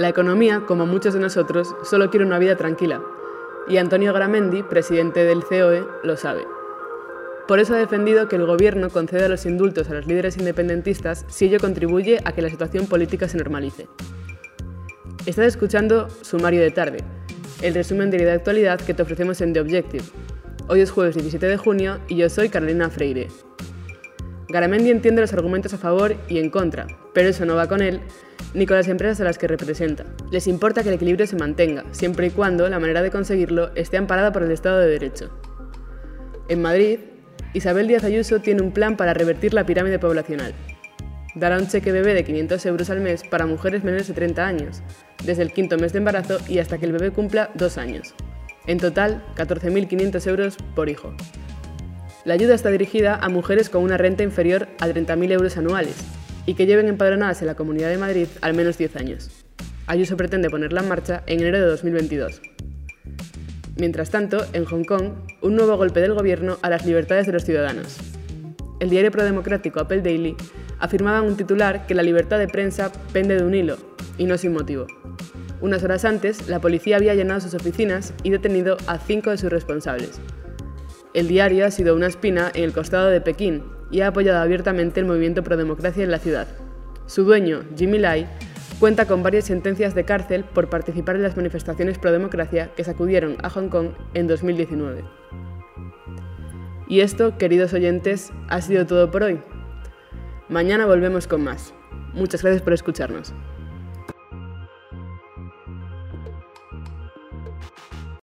La 0.00 0.08
economía, 0.08 0.62
como 0.66 0.86
muchos 0.86 1.12
de 1.12 1.20
nosotros, 1.20 1.76
solo 1.82 2.08
quiere 2.08 2.24
una 2.24 2.38
vida 2.38 2.56
tranquila. 2.56 3.02
Y 3.68 3.76
Antonio 3.76 4.14
Gramendi, 4.14 4.62
presidente 4.62 5.24
del 5.24 5.44
COE, 5.44 5.84
lo 6.02 6.16
sabe. 6.16 6.46
Por 7.46 7.58
eso 7.58 7.74
ha 7.74 7.76
defendido 7.76 8.26
que 8.26 8.36
el 8.36 8.46
Gobierno 8.46 8.88
conceda 8.88 9.28
los 9.28 9.44
indultos 9.44 9.90
a 9.90 9.92
los 9.92 10.06
líderes 10.06 10.38
independentistas 10.38 11.26
si 11.28 11.44
ello 11.44 11.58
contribuye 11.60 12.18
a 12.24 12.32
que 12.32 12.40
la 12.40 12.48
situación 12.48 12.86
política 12.86 13.28
se 13.28 13.36
normalice. 13.36 13.88
Estás 15.26 15.44
escuchando 15.44 16.08
Sumario 16.22 16.62
de 16.62 16.70
Tarde, 16.70 17.04
el 17.60 17.74
resumen 17.74 18.10
de 18.10 18.24
la 18.24 18.32
actualidad 18.32 18.80
que 18.80 18.94
te 18.94 19.02
ofrecemos 19.02 19.42
en 19.42 19.52
The 19.52 19.60
Objective. 19.60 20.04
Hoy 20.68 20.80
es 20.80 20.90
jueves 20.90 21.14
17 21.14 21.46
de 21.46 21.58
junio 21.58 22.00
y 22.08 22.16
yo 22.16 22.30
soy 22.30 22.48
Carolina 22.48 22.88
Freire. 22.88 23.28
Garamendi 24.50 24.90
entiende 24.90 25.20
los 25.20 25.32
argumentos 25.32 25.72
a 25.74 25.78
favor 25.78 26.16
y 26.28 26.38
en 26.38 26.50
contra, 26.50 26.86
pero 27.14 27.28
eso 27.28 27.44
no 27.44 27.54
va 27.54 27.68
con 27.68 27.82
él 27.82 28.00
ni 28.52 28.66
con 28.66 28.76
las 28.76 28.88
empresas 28.88 29.20
a 29.20 29.24
las 29.24 29.38
que 29.38 29.46
representa. 29.46 30.04
Les 30.32 30.48
importa 30.48 30.82
que 30.82 30.88
el 30.88 30.96
equilibrio 30.96 31.26
se 31.26 31.36
mantenga, 31.36 31.84
siempre 31.92 32.26
y 32.26 32.30
cuando 32.30 32.68
la 32.68 32.80
manera 32.80 33.00
de 33.02 33.10
conseguirlo 33.10 33.70
esté 33.76 33.96
amparada 33.96 34.32
por 34.32 34.42
el 34.42 34.50
Estado 34.50 34.80
de 34.80 34.88
Derecho. 34.88 35.30
En 36.48 36.62
Madrid, 36.62 36.98
Isabel 37.54 37.86
Díaz 37.86 38.02
Ayuso 38.02 38.40
tiene 38.40 38.62
un 38.62 38.72
plan 38.72 38.96
para 38.96 39.14
revertir 39.14 39.54
la 39.54 39.66
pirámide 39.66 40.00
poblacional. 40.00 40.52
Dará 41.36 41.58
un 41.58 41.68
cheque 41.68 41.92
bebé 41.92 42.12
de 42.14 42.24
500 42.24 42.66
euros 42.66 42.90
al 42.90 43.00
mes 43.00 43.22
para 43.22 43.46
mujeres 43.46 43.84
menores 43.84 44.08
de 44.08 44.14
30 44.14 44.44
años, 44.44 44.82
desde 45.24 45.42
el 45.42 45.52
quinto 45.52 45.78
mes 45.78 45.92
de 45.92 45.98
embarazo 45.98 46.38
y 46.48 46.58
hasta 46.58 46.78
que 46.78 46.86
el 46.86 46.92
bebé 46.92 47.12
cumpla 47.12 47.50
dos 47.54 47.78
años. 47.78 48.14
En 48.66 48.78
total, 48.78 49.22
14.500 49.36 50.26
euros 50.26 50.56
por 50.74 50.88
hijo. 50.88 51.14
La 52.24 52.34
ayuda 52.34 52.54
está 52.54 52.70
dirigida 52.70 53.14
a 53.14 53.30
mujeres 53.30 53.70
con 53.70 53.82
una 53.82 53.96
renta 53.96 54.22
inferior 54.22 54.68
a 54.78 54.86
30.000 54.86 55.32
euros 55.32 55.56
anuales 55.56 55.96
y 56.44 56.52
que 56.52 56.66
lleven 56.66 56.88
empadronadas 56.88 57.40
en 57.40 57.46
la 57.46 57.54
Comunidad 57.54 57.88
de 57.88 57.96
Madrid 57.96 58.26
al 58.42 58.52
menos 58.52 58.76
10 58.76 58.96
años. 58.96 59.30
Ayuso 59.86 60.18
pretende 60.18 60.50
ponerla 60.50 60.82
en 60.82 60.88
marcha 60.88 61.22
en 61.26 61.40
enero 61.40 61.60
de 61.60 61.66
2022. 61.66 62.42
Mientras 63.76 64.10
tanto, 64.10 64.44
en 64.52 64.66
Hong 64.66 64.84
Kong, 64.84 65.12
un 65.40 65.56
nuevo 65.56 65.78
golpe 65.78 66.00
del 66.00 66.12
gobierno 66.12 66.58
a 66.60 66.68
las 66.68 66.84
libertades 66.84 67.24
de 67.24 67.32
los 67.32 67.44
ciudadanos. 67.44 67.96
El 68.80 68.90
diario 68.90 69.10
prodemocrático 69.10 69.80
Apple 69.80 70.02
Daily 70.02 70.36
afirmaba 70.78 71.18
en 71.20 71.24
un 71.24 71.36
titular 71.38 71.86
que 71.86 71.94
la 71.94 72.02
libertad 72.02 72.38
de 72.38 72.48
prensa 72.48 72.92
pende 73.14 73.36
de 73.36 73.44
un 73.44 73.54
hilo, 73.54 73.78
y 74.18 74.26
no 74.26 74.36
sin 74.36 74.52
motivo. 74.52 74.86
Unas 75.62 75.82
horas 75.82 76.04
antes, 76.04 76.48
la 76.48 76.60
policía 76.60 76.96
había 76.96 77.14
llenado 77.14 77.40
sus 77.40 77.54
oficinas 77.54 78.12
y 78.22 78.30
detenido 78.30 78.76
a 78.86 78.98
cinco 78.98 79.30
de 79.30 79.38
sus 79.38 79.50
responsables. 79.50 80.20
El 81.12 81.26
diario 81.26 81.66
ha 81.66 81.72
sido 81.72 81.96
una 81.96 82.06
espina 82.06 82.52
en 82.54 82.62
el 82.62 82.72
costado 82.72 83.08
de 83.08 83.20
Pekín 83.20 83.64
y 83.90 84.00
ha 84.00 84.08
apoyado 84.08 84.38
abiertamente 84.38 85.00
el 85.00 85.06
movimiento 85.06 85.42
pro 85.42 85.56
democracia 85.56 86.04
en 86.04 86.12
la 86.12 86.20
ciudad. 86.20 86.46
Su 87.06 87.24
dueño, 87.24 87.64
Jimmy 87.76 87.98
Lai, 87.98 88.28
cuenta 88.78 89.06
con 89.06 89.24
varias 89.24 89.46
sentencias 89.46 89.96
de 89.96 90.04
cárcel 90.04 90.44
por 90.44 90.70
participar 90.70 91.16
en 91.16 91.24
las 91.24 91.36
manifestaciones 91.36 91.98
pro 91.98 92.12
democracia 92.12 92.70
que 92.76 92.84
sacudieron 92.84 93.38
a 93.42 93.50
Hong 93.50 93.68
Kong 93.68 93.88
en 94.14 94.28
2019. 94.28 95.02
Y 96.86 97.00
esto, 97.00 97.36
queridos 97.38 97.72
oyentes, 97.72 98.32
ha 98.48 98.60
sido 98.60 98.86
todo 98.86 99.10
por 99.10 99.24
hoy. 99.24 99.42
Mañana 100.48 100.86
volvemos 100.86 101.26
con 101.26 101.42
más. 101.42 101.74
Muchas 102.14 102.42
gracias 102.42 102.62
por 102.62 102.72
escucharnos. 102.72 103.34